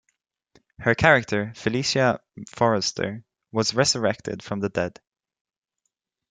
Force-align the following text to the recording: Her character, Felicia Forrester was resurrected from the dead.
Her 0.79 0.95
character, 0.95 1.53
Felicia 1.55 2.21
Forrester 2.49 3.23
was 3.51 3.75
resurrected 3.75 4.41
from 4.41 4.59
the 4.59 4.69
dead. 4.69 4.99